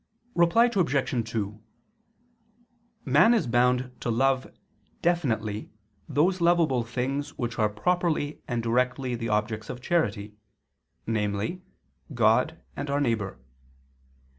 [0.33, 1.29] Reply Obj.
[1.31, 1.61] 2:
[3.05, 4.51] Man is bound to love
[5.03, 5.69] definitely
[6.09, 10.33] those lovable things which are properly and directly the objects of charity,
[11.05, 11.61] namely,
[12.15, 13.37] God and our neighbor.